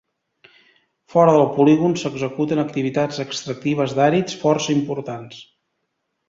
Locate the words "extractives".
3.25-3.95